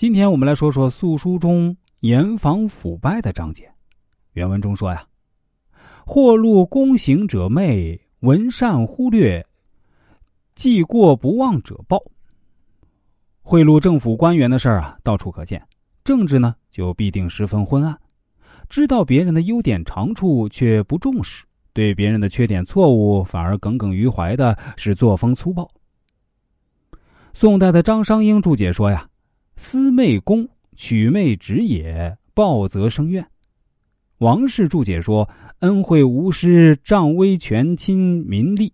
[0.00, 3.70] 今天我们来说说素书中严防腐败的章节。
[4.32, 5.06] 原文中说呀
[6.06, 9.46] ：“或录公行者昧，闻善忽略，
[10.54, 12.02] 记过不忘者报。”
[13.44, 15.62] 贿赂政府官员的事儿啊，到处可见。
[16.02, 18.00] 政治呢，就必定十分昏暗。
[18.70, 21.44] 知道别人的优点长处却不重视，
[21.74, 25.70] 对别人的缺点错误反而耿耿于怀的是作风粗暴。
[27.34, 29.06] 宋代的张商英注解说呀。
[29.62, 33.22] 私媚公，取媚直也，暴则生怨。
[34.16, 35.28] 王氏注解说：
[35.58, 38.72] 恩惠无失，仗威权亲民利，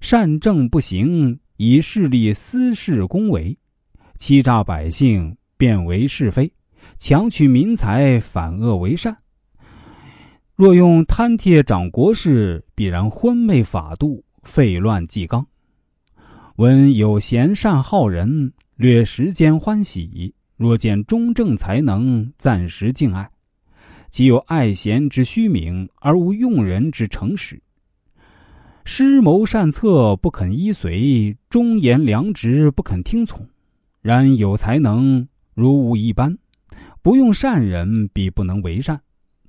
[0.00, 3.58] 善政不行，以势利私事恭维，
[4.16, 6.52] 欺诈百姓，变为是非，
[6.98, 9.16] 强取民财，反恶为善。
[10.54, 15.44] 若用贪帖掌国事，必然昏昧法度，废乱纪纲。
[16.58, 18.52] 闻有贤善好人。
[18.76, 23.26] 略时间欢喜，若见中正才能，暂时敬爱；
[24.10, 27.60] 即有爱贤之虚名，而无用人之诚实。
[28.84, 33.46] 施谋善策不肯依随，忠言良直不肯听从。
[34.00, 36.36] 然有才能如无一般，
[37.02, 39.00] 不用善人，必不能为善。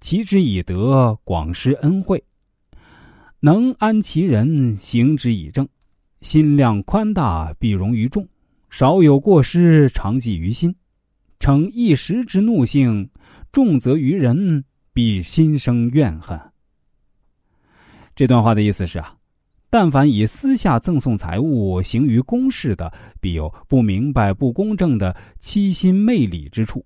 [0.00, 2.22] 其之以德，广施恩惠，
[3.40, 5.66] 能安其人，行之以正，
[6.20, 8.28] 心量宽大，必容于众。
[8.72, 10.72] 少有过失，常记于心；
[11.38, 13.10] 逞一时之怒性，
[13.52, 16.40] 重责于人，必心生怨恨。
[18.16, 19.14] 这段话的意思是啊，
[19.68, 26.80] 但凡以私下赠送财物行于公事的，必有不明白、不公正的欺心媚理之处；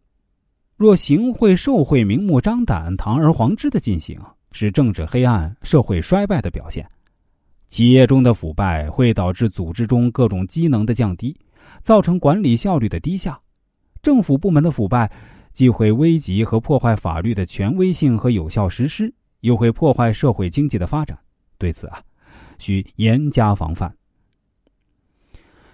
[0.77, 4.21] 若行贿受贿明目张胆、堂而皇之的进行，
[4.51, 6.85] 是政治黑暗、社会衰败的表现。
[7.69, 11.37] 企业中的腐败会导致组织中各种机能的降低。
[11.81, 13.41] 造成管理效率的低下，
[14.03, 15.11] 政府部门的腐败，
[15.53, 21.19] 既会危及和破坏法律的权威性和有效实施，又会破坏社会经济的发展。
[21.59, 22.03] 对此啊，
[22.59, 23.95] 需严加防范。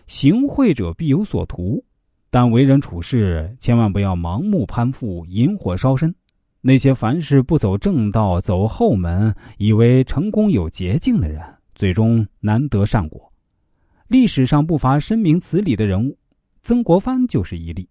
[0.07, 1.83] 行贿者必有所图，
[2.31, 6.15] 但为人处事千万不要盲目攀附、引火烧身。
[6.61, 11.43] 那些凡事不走正道、走后门，以为成功有捷径的人，
[11.75, 13.32] 最终难得善果。
[14.13, 16.15] 历史上不乏深明此理的人物，
[16.61, 17.89] 曾国藩就是一例。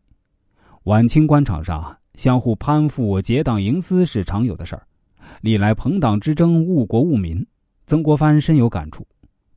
[0.84, 4.86] 晚清官场上，相互攀附、结党营私是常有的事儿，
[5.42, 7.44] 历来朋党之争，误国误民。
[7.88, 9.04] 曾国藩深有感触，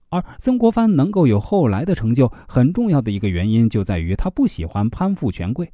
[0.09, 5.71] 而曾国藩能够有后来的成就，很重要的一个原因就在于他不喜欢攀附权贵。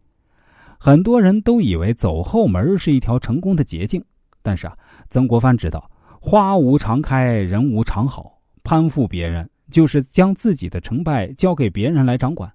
[0.76, 4.04] 很多人都以为走后门是一条成功的捷径，
[4.42, 4.76] 但是啊，
[5.08, 5.88] 曾国藩知道
[6.20, 9.48] 花无常开，人无常好，攀附别人。
[9.70, 12.52] 就是将自己的成败交给别人来掌管，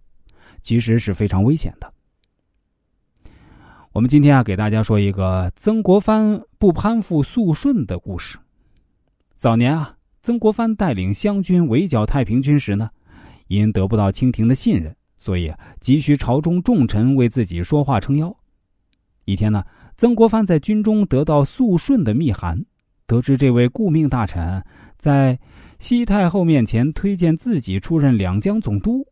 [0.61, 1.91] 其实是非常危险的。
[3.93, 8.37] 我们今天啊，给大家说一个曾国藩不攀附肃顺的故事。
[9.37, 12.89] 早年啊，曾国藩带领湘军围剿太平军时呢，
[13.47, 18.35] 因得不到清廷的信任，所以急需朝中重臣为自己说话撑腰。
[19.23, 19.63] 一天呢，
[19.95, 22.65] 曾国藩在军中得到肃顺的密函，
[23.07, 24.63] 得知这位顾命大臣
[24.97, 25.37] 在。
[25.77, 29.05] 西太后面前推荐自己出任两江总督，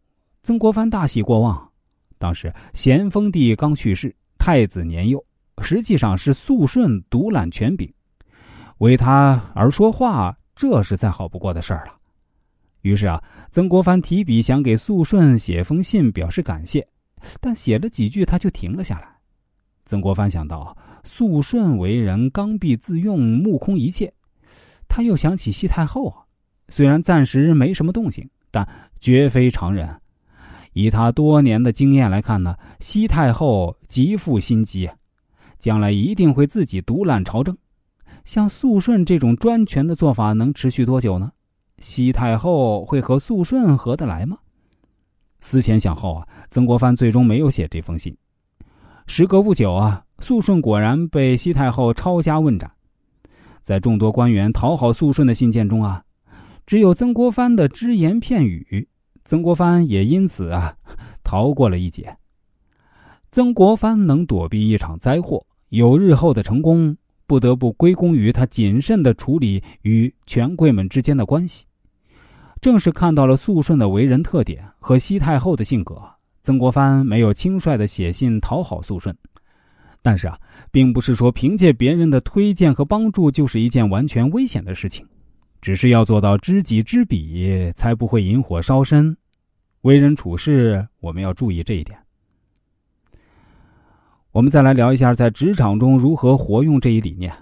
[0.44, 1.70] 曾国藩大喜过望。
[2.18, 5.24] 当时咸丰帝刚去世，太子年幼，
[5.62, 7.94] 实际上是肃顺独揽权柄，
[8.78, 11.94] 为他而说话，这是再好不过的事儿了。
[12.82, 13.22] 于是啊，
[13.52, 16.88] 曾国藩提笔想给肃顺写封信表示感谢，
[17.42, 19.13] 但写了几句他就停了下来。
[19.86, 24.12] 曾国藩想到肃顺为人刚愎自用、目空一切，
[24.88, 26.24] 他又想起西太后啊。
[26.70, 28.68] 虽然暂时没什么动静，但
[29.00, 29.90] 绝非常人。
[30.72, 34.90] 以他多年的经验来看呢，西太后极富心机，
[35.60, 37.56] 将来一定会自己独揽朝政。
[38.24, 41.32] 像肃顺这种专权的做法能持续多久呢？
[41.80, 44.38] 西太后会和肃顺合得来吗？
[45.42, 48.16] 思前想后啊，曾国藩最终没有写这封信。
[49.06, 52.72] 时隔不久啊，肃顺果然被西太后抄家问斩。
[53.62, 56.04] 在众多官员讨好肃顺的信件中啊。
[56.66, 58.88] 只有曾国藩的只言片语，
[59.26, 60.74] 曾国藩也因此啊
[61.22, 62.16] 逃过了一劫。
[63.32, 66.96] 曾国藩能躲避一场灾祸，有日后的成功，
[67.28, 71.66] 不得不归功于他谨慎的处理与权贵们之间的关系。
[72.62, 76.02] 正是看到了肃顺的为人特点和西太后的性格，
[76.44, 79.16] 曾国藩没有轻率的写信讨好肃顺。
[80.02, 80.38] 但是啊，
[80.70, 85.08] 并不是说凭借别人的推荐和帮助就是一件完全危险的事情。
[85.62, 89.16] 只是要做到知己知彼，才不会引火烧身。
[89.84, 91.98] 为人处事，我们要注意这一点。
[94.32, 97.34] 我们再来聊一下在职场中如何活用这一理念。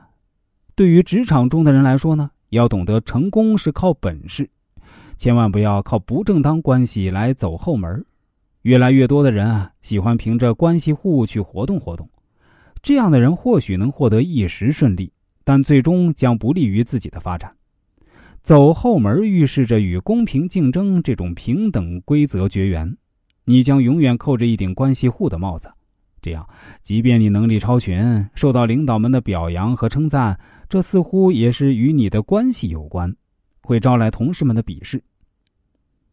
[0.75, 4.47] 对于职场中的人来说呢，要懂得成功是靠本事，
[5.17, 8.05] 千万不要靠不正当关系来走后门。
[8.63, 12.07] 越来越多的人啊，喜欢凭着关系户去活动活动，
[12.83, 15.11] 这样的人或许能获得一时顺利，
[15.43, 17.51] 但最终将不利于自己的发展。
[18.43, 22.97] 走后门预示着与公平竞争这种平等规则绝缘，
[23.45, 25.71] 你将永远扣着一顶关系户的帽子。
[26.21, 26.47] 这样，
[26.83, 33.11] 即便你能力超群，受到领导们的表扬和称赞，这似乎也是与你的关系有关，
[33.63, 35.03] 会招来同事们的鄙视。